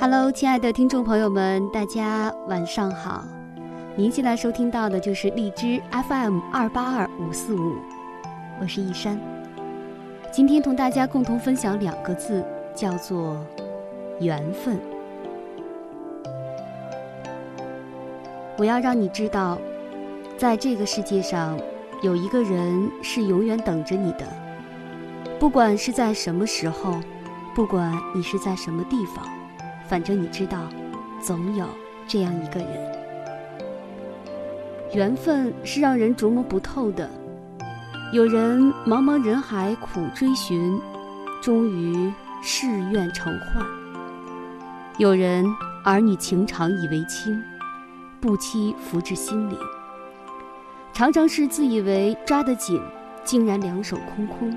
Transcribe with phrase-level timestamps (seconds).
[0.00, 3.24] Hello，亲爱的听众朋友们，大家晚上好。
[3.94, 7.76] 您现在收听到的就是荔枝 FM 二八二五四五，
[8.60, 9.18] 我是一山。
[10.32, 13.40] 今天同大家共同分享两个字，叫做
[14.18, 14.78] 缘分。
[18.58, 19.58] 我要让你知道，
[20.36, 21.56] 在这个世界上，
[22.02, 24.26] 有一个人是永远等着你的，
[25.38, 27.00] 不管是在什么时候，
[27.54, 29.24] 不管你是在什么地方，
[29.94, 30.58] 反正你知道，
[31.22, 31.64] 总有
[32.08, 32.68] 这样一个人。
[34.92, 37.08] 缘分是让人琢磨不透的。
[38.12, 40.80] 有人茫茫人海苦追寻，
[41.40, 43.64] 终于誓愿成幻；
[44.98, 45.46] 有人
[45.84, 47.40] 儿女情长以为亲，
[48.20, 49.56] 不期福至心灵。
[50.92, 52.82] 常常是自以为抓得紧，
[53.22, 54.50] 竟然两手空空；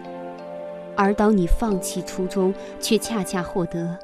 [0.96, 3.96] 而当你放弃初衷，却恰恰获得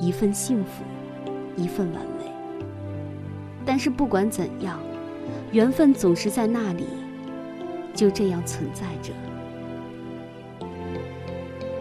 [0.00, 0.84] 一份幸福，
[1.56, 2.30] 一份完美。
[3.64, 4.78] 但是不管怎样。
[5.52, 6.86] 缘分总是在那里，
[7.94, 9.12] 就这样存在着。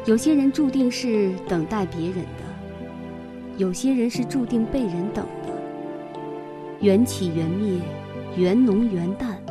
[0.04, 2.44] 有些人注定是等待别人的，
[3.56, 5.54] 有些人是注定被人等的。
[6.82, 7.80] 缘起缘灭，
[8.36, 9.42] 缘浓缘淡，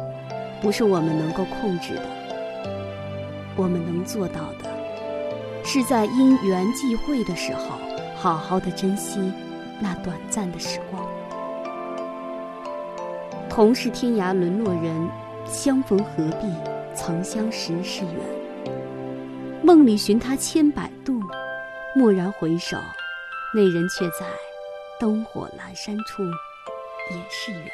[0.60, 2.06] 不是我们能够控制的。
[3.56, 4.68] 我们能做到的，
[5.64, 7.78] 是在因缘际会的时候，
[8.20, 9.32] 好好的珍惜
[9.80, 11.08] 那短暂的时光。
[13.48, 15.08] 同是天涯沦落人，
[15.46, 16.46] 相逢何必
[16.94, 18.74] 曾相识是缘。
[19.62, 21.18] 梦里寻他千百度，
[21.96, 22.76] 蓦然回首，
[23.54, 24.26] 那人却在
[24.98, 26.22] 灯火阑珊处，
[27.10, 27.70] 也是缘。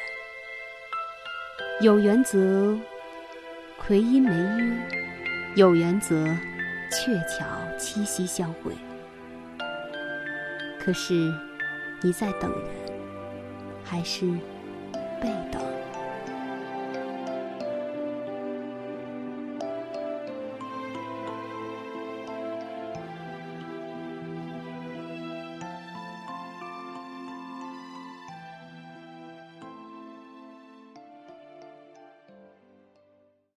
[1.80, 2.78] 有缘则
[3.76, 4.76] 魁音没约，
[5.56, 6.24] 有缘则
[6.88, 7.44] 鹊桥
[7.76, 8.70] 七夕相会。
[10.86, 11.34] 可是，
[12.00, 12.60] 你在等人，
[13.82, 14.24] 还是
[15.20, 15.60] 被等？